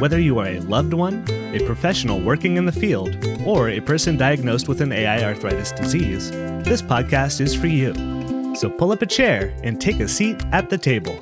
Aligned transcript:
Whether 0.00 0.18
you 0.18 0.38
are 0.38 0.46
a 0.46 0.60
loved 0.60 0.94
one, 0.94 1.22
a 1.28 1.62
professional 1.66 2.22
working 2.22 2.56
in 2.56 2.64
the 2.64 2.72
field, 2.72 3.14
or 3.44 3.68
a 3.68 3.80
person 3.80 4.16
diagnosed 4.16 4.66
with 4.66 4.80
an 4.80 4.92
AI 4.92 5.22
arthritis 5.22 5.72
disease, 5.72 6.30
this 6.30 6.80
podcast 6.80 7.38
is 7.42 7.54
for 7.54 7.66
you. 7.66 7.92
So 8.56 8.70
pull 8.70 8.92
up 8.92 9.02
a 9.02 9.06
chair 9.06 9.54
and 9.62 9.78
take 9.78 10.00
a 10.00 10.08
seat 10.08 10.42
at 10.52 10.70
the 10.70 10.78
table. 10.78 11.18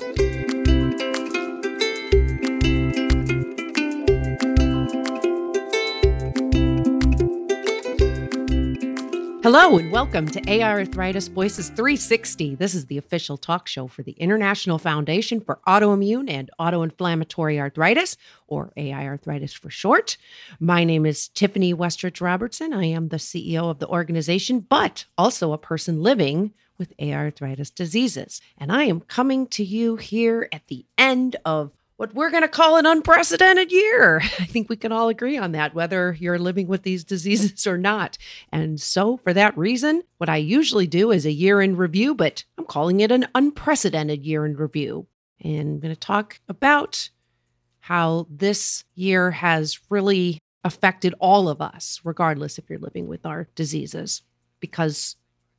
Hello 9.51 9.79
and 9.79 9.91
welcome 9.91 10.27
to 10.27 10.47
AI 10.47 10.71
Arthritis 10.71 11.27
Voices 11.27 11.69
360. 11.69 12.53
This 12.53 12.75
is 12.75 12.85
the 12.85 12.99
official 12.99 13.35
talk 13.35 13.67
show 13.67 13.87
for 13.87 14.03
the 14.03 14.11
International 14.11 14.77
Foundation 14.77 15.41
for 15.41 15.59
Autoimmune 15.67 16.29
and 16.29 16.51
Autoinflammatory 16.59 17.59
Arthritis, 17.59 18.15
or 18.45 18.71
AI 18.77 19.07
Arthritis 19.07 19.51
for 19.51 19.71
short. 19.71 20.17
My 20.59 20.83
name 20.83 21.03
is 21.03 21.29
Tiffany 21.29 21.73
Westrich 21.73 22.21
Robertson. 22.21 22.73
I 22.73 22.85
am 22.85 23.07
the 23.07 23.17
CEO 23.17 23.71
of 23.71 23.79
the 23.79 23.87
organization, 23.87 24.59
but 24.59 25.05
also 25.17 25.51
a 25.51 25.57
person 25.57 26.03
living 26.03 26.53
with 26.77 26.93
AI 26.99 27.17
arthritis 27.17 27.71
diseases. 27.71 28.41
And 28.55 28.71
I 28.71 28.83
am 28.83 29.01
coming 29.01 29.47
to 29.47 29.63
you 29.63 29.95
here 29.95 30.47
at 30.51 30.67
the 30.67 30.85
end 30.95 31.37
of 31.43 31.71
what 31.99 32.15
we're 32.15 32.29
going 32.29 32.43
to 32.43 32.47
call 32.47 32.77
an 32.77 32.85
unprecedented 32.85 33.73
year. 33.73 34.19
I 34.39 34.45
think 34.45 34.69
we 34.69 34.77
can 34.77 34.93
all 34.93 35.09
agree 35.09 35.37
on 35.37 35.51
that, 35.51 35.75
whether 35.75 36.15
you're 36.17 36.39
living 36.39 36.69
with 36.69 36.83
these 36.83 37.03
diseases 37.03 37.67
or 37.67 37.77
not. 37.77 38.17
And 38.53 38.79
so, 38.79 39.17
for 39.17 39.33
that 39.33 39.57
reason, 39.57 40.03
what 40.17 40.29
I 40.29 40.37
usually 40.37 40.87
do 40.87 41.11
is 41.11 41.25
a 41.25 41.31
year 41.31 41.61
in 41.61 41.75
review, 41.75 42.15
but 42.15 42.45
I'm 42.57 42.63
calling 42.63 43.01
it 43.01 43.11
an 43.11 43.27
unprecedented 43.35 44.25
year 44.25 44.45
in 44.45 44.55
review. 44.55 45.07
And 45.41 45.59
I'm 45.59 45.79
going 45.79 45.93
to 45.93 45.99
talk 45.99 46.39
about 46.47 47.09
how 47.81 48.27
this 48.29 48.85
year 48.95 49.31
has 49.31 49.81
really 49.89 50.39
affected 50.63 51.13
all 51.19 51.49
of 51.49 51.61
us, 51.61 51.99
regardless 52.05 52.57
if 52.57 52.69
you're 52.69 52.79
living 52.79 53.07
with 53.07 53.25
our 53.25 53.49
diseases. 53.55 54.21
Because 54.61 55.17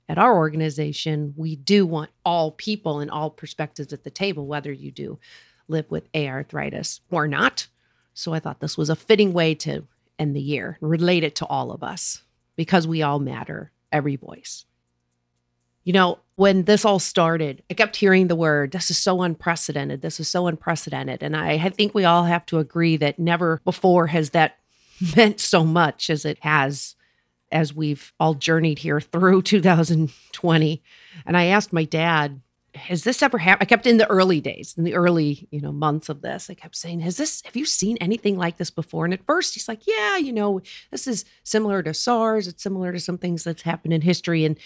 at 0.09 0.17
our 0.17 0.39
organization, 0.39 1.35
we 1.37 1.55
do 1.55 1.85
want 1.85 2.11
all 2.25 2.53
people 2.53 3.01
and 3.01 3.11
all 3.11 3.29
perspectives 3.29 3.93
at 3.93 4.05
the 4.05 4.11
table, 4.11 4.47
whether 4.47 4.73
you 4.73 4.91
do 4.91 5.19
live 5.71 5.91
with 5.91 6.09
AI 6.15 6.31
arthritis 6.31 7.01
or 7.11 7.27
not. 7.27 7.69
So 8.13 8.35
I 8.35 8.41
thought 8.41 8.61
this 8.61 8.77
was 8.77 8.91
a 8.91 8.97
fitting 8.97 9.33
way 9.33 9.55
to 9.57 9.87
end 10.19 10.37
the 10.37 10.41
year, 10.41 10.77
relate 10.81 11.25
it 11.25 11.35
to 11.37 11.47
all 11.47 11.71
of 11.71 11.83
us 11.83 12.23
because 12.57 12.87
we 12.87 13.03
all 13.03 13.19
matter, 13.19 13.73
every 13.91 14.17
voice. 14.17 14.67
You 15.85 15.95
know, 15.95 16.19
when 16.37 16.65
this 16.65 16.85
all 16.85 16.99
started, 16.99 17.63
I 17.71 17.75
kept 17.75 17.97
hearing 17.97 18.29
the 18.29 18.37
word, 18.37 18.73
this 18.73 18.91
is 18.91 18.99
so 18.99 19.23
unprecedented. 19.23 20.03
This 20.03 20.21
is 20.21 20.29
so 20.29 20.47
unprecedented. 20.47 21.23
And 21.23 21.35
I, 21.35 21.53
I 21.53 21.69
think 21.71 21.95
we 21.95 22.05
all 22.05 22.25
have 22.25 22.45
to 22.47 22.59
agree 22.59 22.97
that 22.99 23.19
never 23.19 23.61
before 23.65 24.09
has 24.09 24.31
that 24.31 24.59
meant 25.17 25.41
so 25.41 25.65
much 25.65 26.11
as 26.11 26.25
it 26.25 26.39
has 26.41 26.97
as 27.51 27.75
we've 27.75 28.13
all 28.21 28.35
journeyed 28.35 28.81
here 28.81 29.01
through 29.01 29.43
2020. 29.43 30.83
And 31.27 31.37
I 31.37 31.47
asked 31.47 31.73
my 31.73 31.85
dad 31.85 32.41
has 32.81 33.05
this 33.05 33.23
ever 33.23 33.39
happened? 33.39 33.67
I 33.67 33.69
kept 33.69 33.87
in 33.87 33.99
the 33.99 34.09
early 34.09 34.41
days, 34.41 34.75
in 34.77 34.85
the 34.85 34.95
early, 34.95 35.49
you 35.51 35.61
know, 35.61 35.73
months 35.73 36.09
of 36.09 36.23
this, 36.23 36.51
I 36.51 36.55
kept 36.55 36.77
saying, 36.77 37.01
has 37.01 37.17
this, 37.17 37.43
have 37.45 37.57
you 37.57 37.65
seen 37.65 37.97
anything 37.99 38.37
like 38.37 38.57
this 38.57 38.71
before? 38.71 39.05
And 39.05 39.15
at 39.15 39.25
first 39.27 39.55
he's 39.55 39.69
like, 39.69 39.87
yeah, 39.87 40.17
you 40.17 40.33
know, 40.33 40.61
this 40.91 41.07
is 41.07 41.25
similar 41.45 41.83
to 41.83 41.95
SARS. 41.95 42.49
It's 42.49 42.63
similar 42.63 42.93
to 42.93 43.01
some 43.01 43.19
things 43.19 43.45
that's 43.45 43.63
happened 43.63 43.93
in 43.93 44.01
history. 44.01 44.45
And 44.45 44.59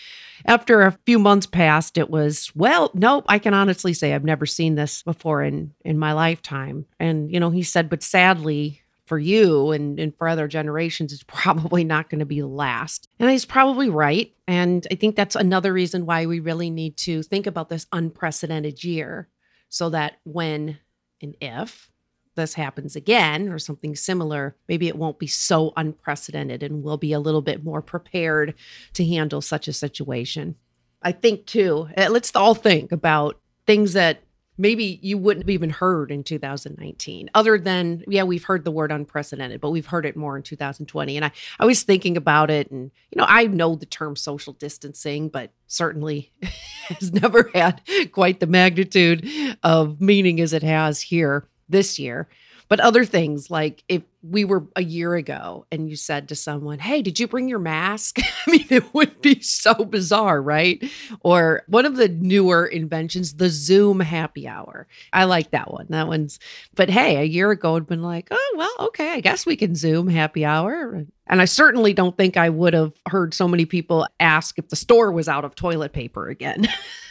after 0.46 0.82
a 0.82 0.98
few 1.04 1.18
months 1.18 1.46
passed, 1.46 1.98
it 1.98 2.10
was, 2.10 2.52
well, 2.54 2.90
nope, 2.94 3.24
I 3.28 3.38
can 3.38 3.54
honestly 3.54 3.92
say 3.92 4.14
I've 4.14 4.24
never 4.24 4.46
seen 4.46 4.74
this 4.74 5.02
before 5.02 5.42
in, 5.42 5.74
in 5.84 5.98
my 5.98 6.12
lifetime. 6.12 6.86
And, 6.98 7.30
you 7.30 7.40
know, 7.40 7.50
he 7.50 7.62
said, 7.62 7.90
but 7.90 8.02
sadly, 8.02 8.80
for 9.06 9.18
you 9.18 9.70
and, 9.72 9.98
and 9.98 10.16
for 10.16 10.28
other 10.28 10.48
generations, 10.48 11.12
it's 11.12 11.24
probably 11.26 11.84
not 11.84 12.10
going 12.10 12.20
to 12.20 12.26
be 12.26 12.42
last. 12.42 13.08
And 13.18 13.30
he's 13.30 13.44
probably 13.44 13.90
right. 13.90 14.32
And 14.46 14.86
I 14.90 14.94
think 14.94 15.16
that's 15.16 15.36
another 15.36 15.72
reason 15.72 16.06
why 16.06 16.26
we 16.26 16.40
really 16.40 16.70
need 16.70 16.96
to 16.98 17.22
think 17.22 17.46
about 17.46 17.68
this 17.68 17.86
unprecedented 17.92 18.82
year 18.84 19.28
so 19.68 19.90
that 19.90 20.18
when 20.24 20.78
and 21.20 21.36
if 21.40 21.90
this 22.36 22.54
happens 22.54 22.96
again 22.96 23.48
or 23.48 23.58
something 23.58 23.94
similar, 23.94 24.56
maybe 24.68 24.88
it 24.88 24.96
won't 24.96 25.18
be 25.18 25.26
so 25.26 25.72
unprecedented 25.76 26.62
and 26.62 26.82
we'll 26.82 26.96
be 26.96 27.12
a 27.12 27.20
little 27.20 27.42
bit 27.42 27.64
more 27.64 27.80
prepared 27.80 28.54
to 28.94 29.06
handle 29.06 29.40
such 29.40 29.68
a 29.68 29.72
situation. 29.72 30.56
I 31.02 31.12
think 31.12 31.46
too, 31.46 31.88
let's 31.96 32.34
all 32.34 32.54
think 32.54 32.90
about 32.90 33.40
things 33.66 33.92
that 33.92 34.23
maybe 34.56 34.98
you 35.02 35.18
wouldn't 35.18 35.44
have 35.44 35.50
even 35.50 35.70
heard 35.70 36.10
in 36.10 36.22
2019 36.22 37.30
other 37.34 37.58
than 37.58 38.02
yeah 38.06 38.22
we've 38.22 38.44
heard 38.44 38.64
the 38.64 38.70
word 38.70 38.92
unprecedented 38.92 39.60
but 39.60 39.70
we've 39.70 39.86
heard 39.86 40.06
it 40.06 40.16
more 40.16 40.36
in 40.36 40.42
2020 40.42 41.16
and 41.16 41.24
i 41.24 41.30
i 41.58 41.66
was 41.66 41.82
thinking 41.82 42.16
about 42.16 42.50
it 42.50 42.70
and 42.70 42.90
you 43.10 43.18
know 43.18 43.26
i 43.28 43.46
know 43.46 43.74
the 43.74 43.86
term 43.86 44.16
social 44.16 44.52
distancing 44.52 45.28
but 45.28 45.50
certainly 45.66 46.32
has 46.88 47.12
never 47.12 47.50
had 47.54 47.80
quite 48.12 48.40
the 48.40 48.46
magnitude 48.46 49.26
of 49.62 50.00
meaning 50.00 50.40
as 50.40 50.52
it 50.52 50.62
has 50.62 51.00
here 51.00 51.48
this 51.68 51.98
year 51.98 52.28
but 52.68 52.80
other 52.80 53.04
things 53.04 53.50
like 53.50 53.84
if 53.88 54.02
we 54.22 54.44
were 54.44 54.66
a 54.74 54.82
year 54.82 55.14
ago 55.14 55.66
and 55.70 55.88
you 55.88 55.96
said 55.96 56.28
to 56.28 56.34
someone, 56.34 56.78
Hey, 56.78 57.02
did 57.02 57.20
you 57.20 57.28
bring 57.28 57.48
your 57.48 57.58
mask? 57.58 58.18
I 58.46 58.50
mean, 58.50 58.66
it 58.70 58.94
would 58.94 59.20
be 59.20 59.40
so 59.40 59.74
bizarre, 59.74 60.40
right? 60.40 60.82
Or 61.20 61.62
one 61.68 61.84
of 61.84 61.96
the 61.96 62.08
newer 62.08 62.66
inventions, 62.66 63.34
the 63.34 63.50
Zoom 63.50 64.00
happy 64.00 64.48
hour. 64.48 64.86
I 65.12 65.24
like 65.24 65.50
that 65.50 65.70
one. 65.70 65.86
That 65.90 66.08
one's, 66.08 66.38
but 66.74 66.88
hey, 66.88 67.16
a 67.16 67.24
year 67.24 67.50
ago 67.50 67.76
it'd 67.76 67.88
been 67.88 68.02
like, 68.02 68.28
Oh, 68.30 68.54
well, 68.56 68.88
okay, 68.88 69.12
I 69.12 69.20
guess 69.20 69.44
we 69.44 69.56
can 69.56 69.74
Zoom 69.74 70.08
happy 70.08 70.44
hour. 70.44 71.04
And 71.26 71.40
I 71.40 71.46
certainly 71.46 71.94
don't 71.94 72.16
think 72.16 72.36
I 72.36 72.48
would 72.48 72.74
have 72.74 72.92
heard 73.08 73.34
so 73.34 73.48
many 73.48 73.66
people 73.66 74.06
ask 74.20 74.58
if 74.58 74.68
the 74.68 74.76
store 74.76 75.12
was 75.12 75.28
out 75.28 75.44
of 75.44 75.54
toilet 75.54 75.92
paper 75.92 76.28
again. 76.28 76.66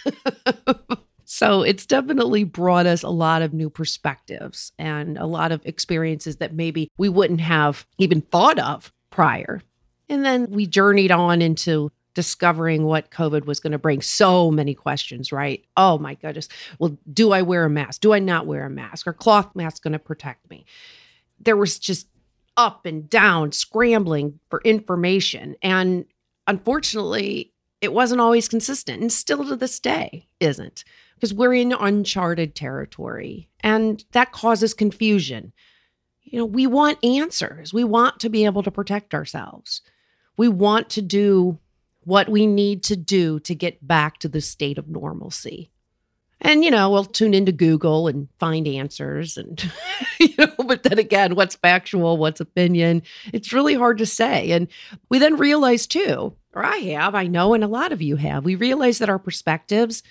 So 1.34 1.64
it's 1.64 1.88
definitely 1.88 2.44
brought 2.44 2.86
us 2.86 3.02
a 3.02 3.10
lot 3.10 3.42
of 3.42 3.56
new 3.56 3.68
perspectives 3.68 4.72
and 4.78 5.18
a 5.18 5.26
lot 5.26 5.52
of 5.52 5.66
experiences 5.66 6.38
that 6.38 6.54
maybe 6.54 6.92
we 7.00 7.10
wouldn't 7.10 7.42
have 7.42 7.88
even 7.98 8.22
thought 8.22 8.60
of 8.60 8.94
prior. 9.10 9.64
And 10.08 10.24
then 10.24 10.52
we 10.52 10.68
journeyed 10.68 11.10
on 11.10 11.42
into 11.42 11.92
discovering 12.14 12.84
what 12.84 13.10
COVID 13.10 13.46
was 13.46 13.60
going 13.60 13.72
to 13.72 13.80
bring. 13.80 14.00
So 14.00 14.52
many 14.52 14.76
questions, 14.76 15.32
right? 15.32 15.66
Oh 15.76 15.98
my 15.98 16.14
goodness. 16.14 16.50
Well, 16.78 17.00
do 17.12 17.32
I 17.32 17.42
wear 17.42 17.66
a 17.66 17.70
mask? 17.70 18.02
Do 18.02 18.14
I 18.14 18.20
not 18.20 18.46
wear 18.46 18.68
a 18.68 18.70
mask? 18.70 19.08
Are 19.08 19.12
cloth 19.14 19.56
masks 19.56 19.80
going 19.80 19.94
to 19.94 20.00
protect 20.00 20.48
me? 20.52 20.68
There 21.40 21.58
was 21.58 21.80
just 21.80 22.10
up 22.58 22.86
and 22.86 23.10
down 23.10 23.54
scrambling 23.54 24.40
for 24.52 24.62
information. 24.64 25.56
And 25.64 26.06
unfortunately, 26.46 27.54
it 27.82 27.92
wasn't 27.92 28.22
always 28.22 28.48
consistent 28.48 29.02
and 29.02 29.12
still 29.12 29.44
to 29.46 29.56
this 29.56 29.80
day 29.80 30.28
isn't 30.40 30.84
because 31.24 31.34
we're 31.34 31.54
in 31.54 31.72
uncharted 31.72 32.54
territory 32.54 33.48
and 33.62 34.04
that 34.12 34.34
causes 34.34 34.74
confusion. 34.74 35.54
You 36.22 36.40
know, 36.40 36.46
we 36.46 36.68
want 36.68 37.02
answers. 37.02 37.74
We 37.74 37.86
want 37.86 38.20
to 38.20 38.30
be 38.30 38.44
able 38.44 38.62
to 38.62 38.72
protect 38.72 39.14
ourselves. 39.14 39.80
We 40.36 40.50
want 40.50 40.90
to 40.90 41.02
do 41.02 41.60
what 42.02 42.28
we 42.28 42.46
need 42.46 42.84
to 42.84 42.98
do 42.98 43.40
to 43.40 43.56
get 43.56 43.88
back 43.88 44.18
to 44.18 44.28
the 44.28 44.42
state 44.42 44.78
of 44.78 44.90
normalcy. 44.90 45.72
And, 46.42 46.66
you 46.66 46.72
know, 46.72 46.90
we'll 46.90 47.06
tune 47.06 47.34
into 47.34 47.54
Google 47.54 48.10
and 48.10 48.28
find 48.38 48.68
answers. 48.68 49.38
And, 49.38 49.64
you 50.20 50.36
know, 50.38 50.52
but 50.68 50.84
then 50.84 51.00
again, 51.00 51.36
what's 51.36 51.56
factual, 51.56 52.18
what's 52.18 52.42
opinion? 52.42 53.02
It's 53.32 53.54
really 53.54 53.76
hard 53.76 53.98
to 54.00 54.06
say. 54.06 54.52
And 54.52 54.68
we 55.08 55.20
then 55.20 55.38
realize, 55.38 55.88
too, 55.88 56.36
or 56.54 56.66
I 56.66 56.76
have, 56.78 57.16
I 57.16 57.28
know, 57.28 57.54
and 57.54 57.64
a 57.64 57.68
lot 57.68 57.94
of 57.94 58.02
you 58.02 58.18
have, 58.18 58.44
we 58.44 58.56
realize 58.56 58.98
that 58.98 59.08
our 59.08 59.20
perspectives 59.20 60.04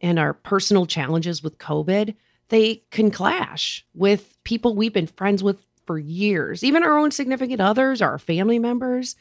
and 0.00 0.18
our 0.18 0.34
personal 0.34 0.86
challenges 0.86 1.42
with 1.42 1.58
COVID, 1.58 2.14
they 2.48 2.82
can 2.90 3.10
clash 3.10 3.84
with 3.94 4.36
people 4.44 4.74
we've 4.74 4.92
been 4.92 5.06
friends 5.06 5.42
with 5.42 5.66
for 5.86 5.98
years, 5.98 6.64
even 6.64 6.82
our 6.82 6.98
own 6.98 7.10
significant 7.10 7.60
others, 7.60 8.02
our 8.02 8.18
family 8.18 8.58
members. 8.58 9.16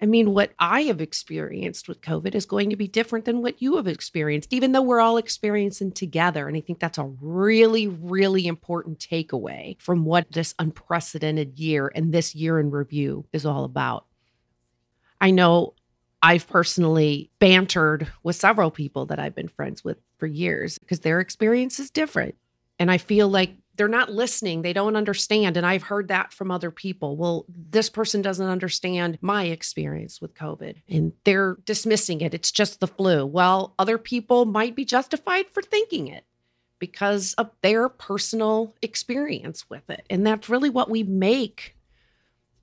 I 0.00 0.06
mean, 0.06 0.32
what 0.32 0.52
I 0.58 0.82
have 0.82 1.00
experienced 1.00 1.88
with 1.88 2.02
COVID 2.02 2.34
is 2.34 2.46
going 2.46 2.70
to 2.70 2.76
be 2.76 2.86
different 2.86 3.24
than 3.24 3.42
what 3.42 3.60
you 3.60 3.76
have 3.76 3.88
experienced, 3.88 4.52
even 4.52 4.70
though 4.70 4.82
we're 4.82 5.00
all 5.00 5.16
experiencing 5.16 5.90
together. 5.90 6.46
And 6.46 6.56
I 6.56 6.60
think 6.60 6.78
that's 6.78 6.98
a 6.98 7.10
really, 7.20 7.88
really 7.88 8.46
important 8.46 9.00
takeaway 9.00 9.80
from 9.80 10.04
what 10.04 10.30
this 10.30 10.54
unprecedented 10.58 11.58
year 11.58 11.90
and 11.92 12.12
this 12.12 12.34
year 12.34 12.60
in 12.60 12.70
review 12.70 13.26
is 13.32 13.44
all 13.44 13.64
about. 13.64 14.06
I 15.20 15.32
know 15.32 15.74
I've 16.22 16.48
personally 16.48 17.30
bantered 17.38 18.08
with 18.22 18.36
several 18.36 18.70
people 18.70 19.06
that 19.06 19.18
I've 19.18 19.34
been 19.34 19.48
friends 19.48 19.84
with 19.84 19.98
for 20.18 20.26
years 20.26 20.78
because 20.78 21.00
their 21.00 21.20
experience 21.20 21.78
is 21.78 21.90
different. 21.90 22.34
And 22.78 22.90
I 22.90 22.98
feel 22.98 23.28
like 23.28 23.54
they're 23.76 23.88
not 23.88 24.10
listening. 24.10 24.62
They 24.62 24.72
don't 24.72 24.96
understand. 24.96 25.56
And 25.56 25.64
I've 25.64 25.84
heard 25.84 26.08
that 26.08 26.32
from 26.32 26.50
other 26.50 26.72
people. 26.72 27.16
Well, 27.16 27.46
this 27.48 27.88
person 27.88 28.22
doesn't 28.22 28.48
understand 28.48 29.18
my 29.20 29.44
experience 29.44 30.20
with 30.20 30.34
COVID 30.34 30.82
and 30.88 31.12
they're 31.24 31.58
dismissing 31.64 32.20
it. 32.20 32.34
It's 32.34 32.50
just 32.50 32.80
the 32.80 32.88
flu. 32.88 33.24
Well, 33.24 33.74
other 33.78 33.96
people 33.96 34.44
might 34.44 34.74
be 34.74 34.84
justified 34.84 35.46
for 35.52 35.62
thinking 35.62 36.08
it 36.08 36.24
because 36.80 37.34
of 37.34 37.50
their 37.62 37.88
personal 37.88 38.74
experience 38.82 39.70
with 39.70 39.88
it. 39.88 40.04
And 40.10 40.26
that's 40.26 40.48
really 40.48 40.70
what 40.70 40.90
we 40.90 41.04
make 41.04 41.76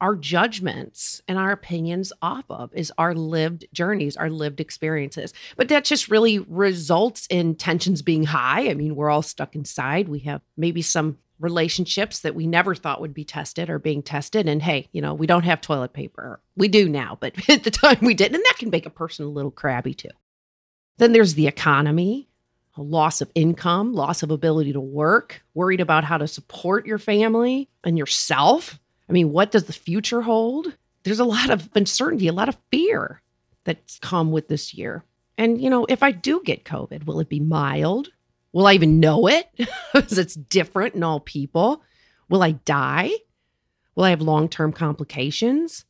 our 0.01 0.15
judgments 0.15 1.21
and 1.27 1.37
our 1.37 1.51
opinions 1.51 2.11
off 2.21 2.45
of 2.49 2.73
is 2.73 2.91
our 2.97 3.13
lived 3.13 3.65
journeys, 3.73 4.17
our 4.17 4.29
lived 4.29 4.59
experiences. 4.59 5.33
But 5.55 5.69
that 5.69 5.85
just 5.85 6.09
really 6.09 6.39
results 6.39 7.27
in 7.29 7.55
tensions 7.55 8.01
being 8.01 8.25
high. 8.25 8.69
I 8.69 8.73
mean, 8.73 8.95
we're 8.95 9.09
all 9.09 9.21
stuck 9.21 9.55
inside. 9.55 10.09
We 10.09 10.19
have 10.19 10.41
maybe 10.57 10.81
some 10.81 11.17
relationships 11.39 12.21
that 12.21 12.35
we 12.35 12.47
never 12.47 12.75
thought 12.75 13.01
would 13.01 13.13
be 13.13 13.25
tested 13.25 13.69
are 13.69 13.79
being 13.79 14.01
tested. 14.01 14.47
And 14.47 14.61
hey, 14.61 14.87
you 14.91 15.01
know, 15.01 15.13
we 15.13 15.27
don't 15.27 15.43
have 15.43 15.61
toilet 15.61 15.93
paper. 15.93 16.41
We 16.55 16.67
do 16.67 16.87
now, 16.87 17.17
but 17.19 17.33
at 17.49 17.63
the 17.63 17.71
time 17.71 17.97
we 18.01 18.13
didn't. 18.13 18.35
And 18.35 18.45
that 18.45 18.57
can 18.57 18.69
make 18.69 18.85
a 18.85 18.91
person 18.91 19.25
a 19.25 19.29
little 19.29 19.51
crabby 19.51 19.93
too. 19.93 20.09
Then 20.97 21.11
there's 21.11 21.33
the 21.33 21.47
economy, 21.47 22.29
a 22.77 22.81
loss 22.81 23.21
of 23.21 23.31
income, 23.35 23.93
loss 23.93 24.23
of 24.23 24.31
ability 24.31 24.73
to 24.73 24.81
work, 24.81 25.43
worried 25.53 25.81
about 25.81 26.05
how 26.05 26.17
to 26.17 26.27
support 26.27 26.85
your 26.85 26.99
family 26.99 27.69
and 27.83 27.97
yourself 27.97 28.79
I 29.09 29.13
mean, 29.13 29.31
what 29.31 29.51
does 29.51 29.65
the 29.65 29.73
future 29.73 30.21
hold? 30.21 30.75
There's 31.03 31.19
a 31.19 31.25
lot 31.25 31.49
of 31.49 31.69
uncertainty, 31.75 32.27
a 32.27 32.33
lot 32.33 32.49
of 32.49 32.57
fear 32.71 33.21
that's 33.63 33.99
come 33.99 34.31
with 34.31 34.47
this 34.47 34.73
year. 34.73 35.03
And, 35.37 35.61
you 35.61 35.69
know, 35.69 35.85
if 35.89 36.01
I 36.01 36.11
do 36.11 36.41
get 36.43 36.65
COVID, 36.65 37.05
will 37.05 37.19
it 37.19 37.29
be 37.29 37.39
mild? 37.39 38.09
Will 38.53 38.67
I 38.67 38.73
even 38.73 38.99
know 38.99 39.27
it? 39.27 39.47
Because 39.93 40.17
it's 40.17 40.35
different 40.35 40.95
in 40.95 41.03
all 41.03 41.19
people. 41.19 41.81
Will 42.29 42.43
I 42.43 42.51
die? 42.51 43.11
Will 43.95 44.03
I 44.03 44.09
have 44.09 44.21
long 44.21 44.49
term 44.49 44.73
complications? 44.73 45.85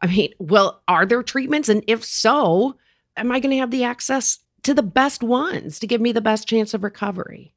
I 0.00 0.06
mean, 0.06 0.32
well, 0.38 0.82
are 0.86 1.06
there 1.06 1.22
treatments? 1.22 1.68
And 1.68 1.82
if 1.86 2.04
so, 2.04 2.76
am 3.16 3.32
I 3.32 3.40
going 3.40 3.50
to 3.50 3.58
have 3.58 3.70
the 3.70 3.84
access 3.84 4.38
to 4.62 4.74
the 4.74 4.82
best 4.82 5.22
ones 5.22 5.78
to 5.78 5.86
give 5.86 6.00
me 6.00 6.12
the 6.12 6.20
best 6.20 6.48
chance 6.48 6.74
of 6.74 6.84
recovery? 6.84 7.54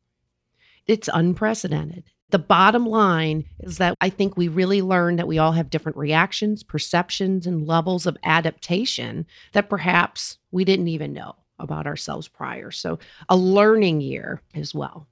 It's 0.86 1.10
unprecedented. 1.14 2.06
The 2.30 2.40
bottom 2.40 2.86
line 2.86 3.46
is 3.62 3.78
that 3.78 3.96
I 4.02 4.10
think 4.10 4.36
we 4.36 4.50
really 4.50 4.82
learned 4.82 5.18
that 5.18 5.28
we 5.28 5.38
all 5.38 5.54
have 5.54 5.70
different 5.70 5.98
reactions, 5.98 6.62
perceptions, 6.62 7.48
and 7.48 7.66
levels 7.66 8.06
of 8.06 8.18
adaptation 8.24 9.26
that 9.54 9.70
perhaps 9.70 10.38
we 10.52 10.66
didn't 10.66 10.90
even 10.90 11.14
know 11.14 11.36
about 11.58 11.88
ourselves 11.88 12.28
prior. 12.28 12.70
So, 12.70 13.00
a 13.30 13.38
learning 13.38 14.02
year 14.02 14.42
as 14.54 14.76
well. 14.76 15.08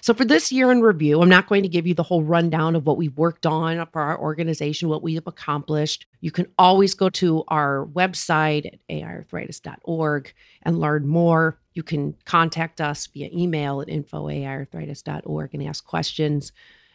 So, 0.00 0.14
for 0.14 0.24
this 0.24 0.50
year 0.50 0.70
in 0.70 0.80
review, 0.80 1.20
I'm 1.20 1.28
not 1.28 1.48
going 1.48 1.62
to 1.62 1.68
give 1.68 1.86
you 1.86 1.94
the 1.94 2.02
whole 2.02 2.22
rundown 2.22 2.76
of 2.76 2.86
what 2.86 2.96
we've 2.96 3.16
worked 3.16 3.46
on 3.46 3.86
for 3.92 4.00
our 4.02 4.18
organization, 4.18 4.88
what 4.88 5.02
we 5.02 5.14
have 5.14 5.26
accomplished. 5.26 6.06
You 6.20 6.30
can 6.30 6.46
always 6.58 6.94
go 6.94 7.10
to 7.10 7.44
our 7.48 7.86
website 7.86 8.66
at 8.66 8.78
aiarthritis.org 8.88 10.32
and 10.62 10.80
learn 10.80 11.06
more. 11.06 11.58
You 11.74 11.82
can 11.82 12.14
contact 12.24 12.80
us 12.80 13.06
via 13.06 13.30
email 13.32 13.80
at 13.80 13.88
info.aiarthritis.org 13.88 15.54
and 15.54 15.62
ask 15.62 15.84
questions. 15.84 16.52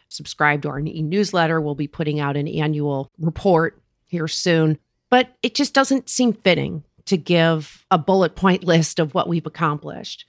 Subscribe 0.08 0.62
to 0.62 0.68
our 0.68 0.80
e 0.80 1.02
newsletter. 1.02 1.60
We'll 1.60 1.74
be 1.74 1.88
putting 1.88 2.20
out 2.20 2.36
an 2.36 2.48
annual 2.48 3.10
report 3.18 3.80
here 4.06 4.28
soon. 4.28 4.78
But 5.10 5.36
it 5.42 5.54
just 5.54 5.74
doesn't 5.74 6.08
seem 6.08 6.32
fitting 6.32 6.84
to 7.06 7.16
give 7.16 7.84
a 7.90 7.98
bullet 7.98 8.36
point 8.36 8.64
list 8.64 8.98
of 8.98 9.14
what 9.14 9.28
we've 9.28 9.46
accomplished. 9.46 10.26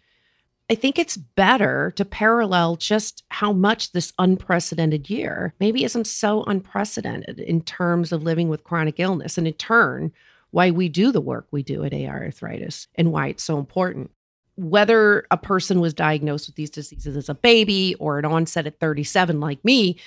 I 0.69 0.75
think 0.75 0.99
it's 0.99 1.15
better 1.15 1.91
to 1.95 2.03
parallel 2.03 2.75
just 2.75 3.23
how 3.29 3.53
much 3.53 3.93
this 3.93 4.11
unprecedented 4.19 5.09
year 5.09 5.53
maybe 5.61 5.85
isn't 5.85 6.07
so 6.07 6.43
unprecedented 6.43 7.39
in 7.39 7.61
terms 7.61 8.11
of 8.11 8.23
living 8.23 8.49
with 8.49 8.65
chronic 8.65 8.99
illness, 8.99 9.37
and 9.37 9.47
in 9.47 9.53
turn, 9.53 10.11
why 10.51 10.71
we 10.71 10.89
do 10.89 11.11
the 11.11 11.21
work 11.21 11.47
we 11.51 11.63
do 11.63 11.83
at 11.83 11.93
AI 11.93 12.09
Arthritis 12.09 12.87
and 12.95 13.11
why 13.11 13.27
it's 13.27 13.43
so 13.43 13.59
important. 13.59 14.11
Whether 14.55 15.25
a 15.31 15.37
person 15.37 15.79
was 15.79 15.93
diagnosed 15.93 16.47
with 16.47 16.55
these 16.55 16.69
diseases 16.69 17.15
as 17.15 17.29
a 17.29 17.35
baby 17.35 17.95
or 17.99 18.19
an 18.19 18.25
onset 18.25 18.67
at 18.67 18.79
37, 18.79 19.39
like 19.39 19.63
me, 19.63 19.97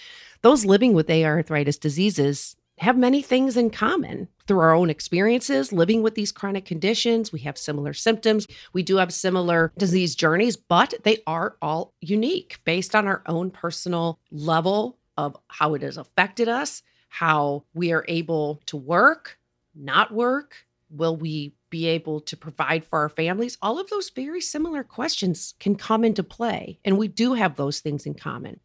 those 0.43 0.65
living 0.65 0.93
with 0.93 1.09
AI 1.09 1.29
arthritis 1.29 1.79
diseases 1.79 2.57
have 2.81 2.97
many 2.97 3.21
things 3.21 3.57
in 3.57 3.71
common 3.71 4.29
through 4.47 4.61
our 4.61 4.75
own 4.75 4.89
experiences 4.89 5.73
living 5.73 6.03
with 6.03 6.15
these 6.15 6.33
chronic 6.33 6.65
conditions. 6.65 7.31
We 7.31 7.41
have 7.41 7.59
similar 7.59 7.93
symptoms. 7.93 8.47
We 8.73 8.83
do 8.83 8.97
have 8.97 9.13
similar 9.13 9.73
disease 9.77 10.15
journeys, 10.15 10.57
but 10.57 10.95
they 11.05 11.19
are 11.27 11.57
all 11.61 11.93
unique 12.01 12.59
based 12.65 12.95
on 12.95 13.07
our 13.07 13.23
own 13.27 13.51
personal 13.51 14.19
level 14.31 14.99
of 15.19 15.37
how 15.49 15.75
it 15.75 15.83
has 15.83 15.99
affected 15.99 16.49
us, 16.49 16.83
how 17.09 17.65
we 17.75 17.93
are 17.93 18.05
able 18.09 18.63
to 18.67 18.79
work, 18.79 19.39
not 19.75 20.13
work. 20.13 20.67
Will 20.89 21.17
we 21.17 21.55
be 21.69 21.87
able 21.87 22.21
to 22.23 22.37
provide 22.37 22.85
for 22.85 23.01
our 23.01 23.09
families? 23.11 23.59
All 23.61 23.79
of 23.79 23.91
those 23.91 24.11
very 24.11 24.41
similar 24.41 24.83
questions 24.83 25.55
can 25.61 25.77
come 25.77 26.03
into 26.03 26.23
play. 26.23 26.79
And 26.85 26.99
we 26.99 27.09
do 27.09 27.35
have 27.35 27.57
those 27.57 27.81
things 27.81 28.07
in 28.07 28.15
common. 28.15 28.59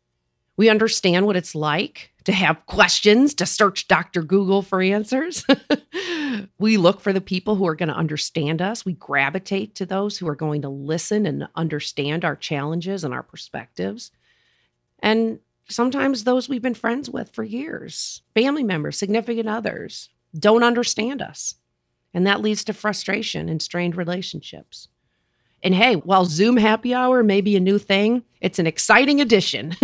We 0.58 0.70
understand 0.70 1.26
what 1.26 1.36
it's 1.36 1.56
like 1.56 2.12
to 2.26 2.32
have 2.32 2.66
questions, 2.66 3.34
to 3.36 3.46
search 3.46 3.88
Dr. 3.88 4.24
Google 4.24 4.62
for 4.62 4.82
answers. 4.82 5.46
we 6.60 6.78
look 6.78 7.00
for 7.00 7.14
the 7.14 7.22
people 7.22 7.56
who 7.56 7.68
are 7.68 7.76
going 7.76 7.90
to 7.90 7.96
understand 7.96 8.62
us. 8.62 8.84
We 8.84 8.94
gravitate 8.94 9.76
to 9.76 9.86
those 9.86 10.18
who 10.18 10.28
are 10.28 10.36
going 10.36 10.64
to 10.64 10.70
listen 10.70 11.26
and 11.26 11.48
understand 11.56 12.26
our 12.26 12.36
challenges 12.36 13.04
and 13.04 13.14
our 13.14 13.24
perspectives. 13.24 14.12
And 15.00 15.40
sometimes 15.70 16.24
those 16.24 16.50
we've 16.50 16.62
been 16.62 16.74
friends 16.74 17.10
with 17.10 17.32
for 17.32 17.44
years, 17.44 18.22
family 18.34 18.64
members, 18.64 18.98
significant 18.98 19.48
others, 19.48 20.10
don't 20.38 20.64
understand 20.64 21.22
us. 21.22 21.56
And 22.14 22.26
that 22.26 22.42
leads 22.42 22.64
to 22.66 22.74
frustration 22.74 23.50
and 23.50 23.62
strained 23.62 23.96
relationships. 23.96 24.88
And 25.66 25.74
hey, 25.74 25.96
while 25.96 26.26
Zoom 26.26 26.58
happy 26.58 26.94
hour 26.94 27.24
may 27.24 27.42
be 27.42 27.56
a 27.56 27.60
new 27.60 27.80
thing, 27.80 28.24
it's 28.40 28.60
an 28.60 28.68
exciting 28.68 29.20
addition 29.20 29.76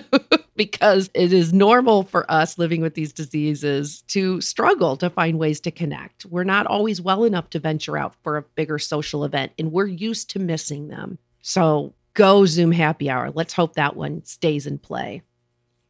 because 0.56 1.10
it 1.12 1.30
is 1.30 1.52
normal 1.52 2.04
for 2.04 2.28
us 2.32 2.56
living 2.56 2.80
with 2.80 2.94
these 2.94 3.12
diseases 3.12 4.00
to 4.08 4.40
struggle 4.40 4.96
to 4.96 5.10
find 5.10 5.38
ways 5.38 5.60
to 5.60 5.70
connect. 5.70 6.24
We're 6.24 6.44
not 6.44 6.66
always 6.66 7.02
well 7.02 7.24
enough 7.24 7.50
to 7.50 7.58
venture 7.58 7.98
out 7.98 8.14
for 8.22 8.38
a 8.38 8.42
bigger 8.54 8.78
social 8.78 9.24
event, 9.24 9.52
and 9.58 9.72
we're 9.72 9.84
used 9.88 10.30
to 10.30 10.38
missing 10.38 10.88
them. 10.88 11.18
So 11.42 11.92
go 12.14 12.46
Zoom 12.46 12.72
happy 12.72 13.10
hour. 13.10 13.30
Let's 13.30 13.52
hope 13.52 13.74
that 13.74 13.94
one 13.94 14.24
stays 14.24 14.66
in 14.66 14.78
play. 14.78 15.20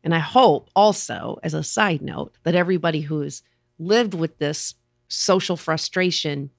And 0.02 0.12
I 0.12 0.18
hope 0.18 0.70
also, 0.74 1.38
as 1.44 1.54
a 1.54 1.62
side 1.62 2.02
note, 2.02 2.34
that 2.42 2.56
everybody 2.56 3.02
who's 3.02 3.44
lived 3.78 4.12
with 4.12 4.38
this 4.38 4.74
social 5.06 5.56
frustration 5.56 6.50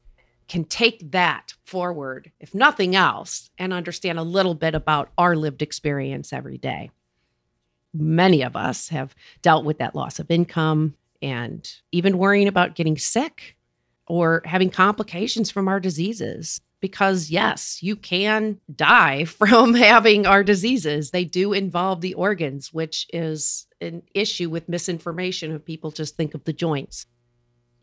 can 0.48 0.64
take 0.64 1.12
that 1.12 1.54
forward, 1.64 2.32
if 2.40 2.54
nothing 2.54 2.96
else, 2.96 3.50
and 3.58 3.74
understand 3.74 4.18
a 4.18 4.24
little 4.24 4.56
bit 4.56 4.76
about 4.76 5.12
our 5.18 5.36
lived 5.36 5.62
experience 5.62 6.32
every 6.32 6.58
day. 6.58 6.90
Many 7.94 8.44
of 8.44 8.56
us 8.56 8.90
have 8.90 9.16
dealt 9.42 9.66
with 9.66 9.80
that 9.80 9.96
loss 9.96 10.20
of 10.20 10.32
income 10.32 10.96
and 11.22 11.70
even 11.92 12.18
worrying 12.18 12.48
about 12.48 12.76
getting 12.76 12.98
sick 12.98 13.58
or 14.08 14.42
having 14.46 14.70
complications 14.70 15.52
from 15.52 15.68
our 15.68 15.80
diseases. 15.80 16.62
Because, 16.80 17.32
yes, 17.32 17.82
you 17.82 17.96
can 17.96 18.60
die 18.74 19.26
from 19.26 19.74
having 19.74 20.28
our 20.28 20.44
diseases. 20.44 21.10
They 21.10 21.26
do 21.26 21.52
involve 21.52 22.02
the 22.02 22.14
organs, 22.14 22.72
which 22.72 23.08
is 23.12 23.66
an 23.82 24.04
issue 24.14 24.50
with 24.50 24.70
misinformation 24.70 25.52
of 25.52 25.66
people 25.66 25.92
just 25.92 26.16
think 26.16 26.36
of 26.36 26.44
the 26.44 26.54
joints. 26.54 27.08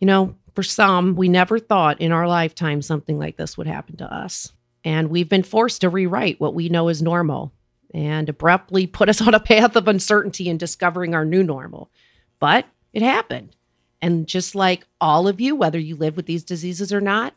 You 0.00 0.06
know, 0.06 0.36
for 0.54 0.62
some, 0.62 1.16
we 1.16 1.28
never 1.28 1.58
thought 1.58 2.00
in 2.00 2.12
our 2.12 2.28
lifetime 2.28 2.82
something 2.82 3.18
like 3.18 3.36
this 3.36 3.56
would 3.56 3.66
happen 3.66 3.96
to 3.96 4.12
us. 4.12 4.52
And 4.84 5.08
we've 5.08 5.28
been 5.28 5.42
forced 5.42 5.80
to 5.80 5.88
rewrite 5.88 6.40
what 6.40 6.54
we 6.54 6.68
know 6.68 6.88
is 6.88 7.02
normal 7.02 7.52
and 7.92 8.28
abruptly 8.28 8.86
put 8.86 9.08
us 9.08 9.20
on 9.26 9.34
a 9.34 9.40
path 9.40 9.76
of 9.76 9.88
uncertainty 9.88 10.48
in 10.48 10.58
discovering 10.58 11.14
our 11.14 11.24
new 11.24 11.42
normal. 11.42 11.90
But 12.38 12.66
it 12.92 13.02
happened. 13.02 13.56
And 14.02 14.26
just 14.26 14.54
like 14.54 14.86
all 15.00 15.26
of 15.26 15.40
you, 15.40 15.56
whether 15.56 15.78
you 15.78 15.96
live 15.96 16.16
with 16.16 16.26
these 16.26 16.44
diseases 16.44 16.92
or 16.92 17.00
not, 17.00 17.34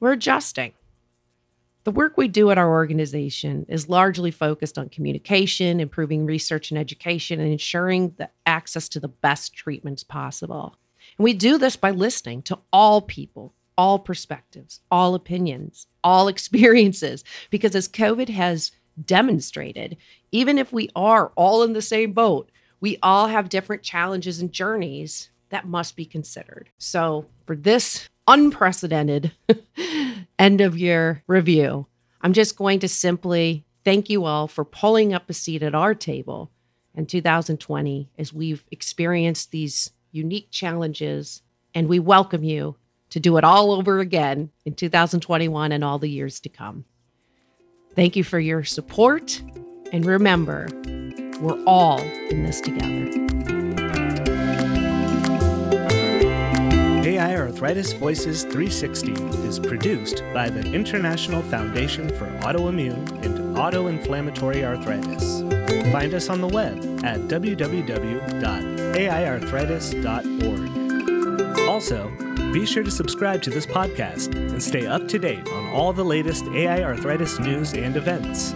we're 0.00 0.12
adjusting. 0.12 0.72
The 1.84 1.90
work 1.92 2.16
we 2.16 2.28
do 2.28 2.50
at 2.50 2.58
our 2.58 2.70
organization 2.70 3.66
is 3.68 3.88
largely 3.88 4.30
focused 4.30 4.78
on 4.78 4.88
communication, 4.88 5.80
improving 5.80 6.26
research 6.26 6.70
and 6.70 6.78
education, 6.78 7.40
and 7.40 7.50
ensuring 7.50 8.14
the 8.18 8.30
access 8.46 8.88
to 8.90 9.00
the 9.00 9.08
best 9.08 9.54
treatments 9.54 10.02
possible. 10.02 10.76
And 11.16 11.24
we 11.24 11.34
do 11.34 11.58
this 11.58 11.76
by 11.76 11.90
listening 11.90 12.42
to 12.42 12.58
all 12.72 13.00
people, 13.00 13.54
all 13.76 13.98
perspectives, 13.98 14.80
all 14.90 15.14
opinions, 15.14 15.86
all 16.04 16.28
experiences, 16.28 17.24
because 17.50 17.74
as 17.74 17.88
COVID 17.88 18.28
has 18.28 18.72
demonstrated, 19.04 19.96
even 20.32 20.58
if 20.58 20.72
we 20.72 20.90
are 20.94 21.32
all 21.36 21.62
in 21.62 21.72
the 21.72 21.82
same 21.82 22.12
boat, 22.12 22.50
we 22.80 22.98
all 23.02 23.28
have 23.28 23.48
different 23.48 23.82
challenges 23.82 24.40
and 24.40 24.52
journeys 24.52 25.30
that 25.50 25.66
must 25.66 25.96
be 25.96 26.04
considered. 26.04 26.68
So, 26.78 27.26
for 27.46 27.56
this 27.56 28.08
unprecedented 28.26 29.32
end 30.38 30.60
of 30.60 30.78
year 30.78 31.22
review, 31.26 31.86
I'm 32.20 32.32
just 32.32 32.56
going 32.56 32.80
to 32.80 32.88
simply 32.88 33.64
thank 33.84 34.10
you 34.10 34.24
all 34.24 34.48
for 34.48 34.64
pulling 34.64 35.14
up 35.14 35.30
a 35.30 35.32
seat 35.32 35.62
at 35.62 35.74
our 35.74 35.94
table 35.94 36.50
in 36.94 37.06
2020 37.06 38.10
as 38.18 38.32
we've 38.32 38.64
experienced 38.70 39.50
these 39.50 39.90
unique 40.18 40.50
challenges. 40.50 41.42
And 41.74 41.88
we 41.88 42.00
welcome 42.00 42.42
you 42.42 42.76
to 43.10 43.20
do 43.20 43.36
it 43.36 43.44
all 43.44 43.72
over 43.72 44.00
again 44.00 44.50
in 44.64 44.74
2021 44.74 45.72
and 45.72 45.84
all 45.84 45.98
the 45.98 46.10
years 46.10 46.40
to 46.40 46.48
come. 46.48 46.84
Thank 47.94 48.16
you 48.16 48.24
for 48.24 48.38
your 48.38 48.64
support. 48.64 49.40
And 49.92 50.04
remember, 50.04 50.68
we're 51.40 51.62
all 51.64 52.00
in 52.00 52.42
this 52.42 52.60
together. 52.60 53.28
AI 57.08 57.36
Arthritis 57.36 57.94
Voices 57.94 58.42
360 58.42 59.12
is 59.46 59.58
produced 59.58 60.22
by 60.34 60.50
the 60.50 60.60
International 60.72 61.42
Foundation 61.42 62.08
for 62.10 62.26
Autoimmune 62.42 63.24
and 63.24 63.56
Autoinflammatory 63.56 64.62
Arthritis. 64.62 65.40
Find 65.90 66.12
us 66.12 66.28
on 66.28 66.40
the 66.40 66.48
web 66.48 66.76
at 67.04 67.18
www.aiarthritis.org. 68.92 71.68
Also, 71.68 72.10
be 72.52 72.64
sure 72.64 72.82
to 72.82 72.90
subscribe 72.90 73.42
to 73.42 73.50
this 73.50 73.66
podcast 73.66 74.34
and 74.34 74.62
stay 74.62 74.86
up 74.86 75.06
to 75.08 75.18
date 75.18 75.46
on 75.48 75.66
all 75.68 75.92
the 75.92 76.04
latest 76.04 76.46
AI 76.46 76.82
arthritis 76.82 77.38
news 77.38 77.74
and 77.74 77.96
events. 77.96 78.54